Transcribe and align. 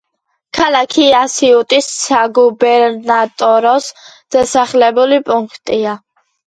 ქალაქი 0.59 1.05
ასიუტის 1.17 1.91
საგუბერნატოროს 1.97 3.93
დასახლებული 4.39 5.25
პუნქტია. 5.31 5.97